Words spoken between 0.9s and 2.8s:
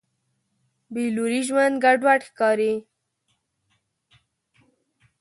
بېلوري ژوند ګډوډ ښکاري.